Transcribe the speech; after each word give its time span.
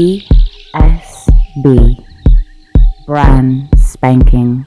BSB. 0.00 1.66
Brand 3.04 3.68
spanking 3.76 4.64